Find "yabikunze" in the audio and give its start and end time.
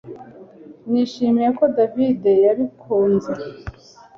2.45-3.31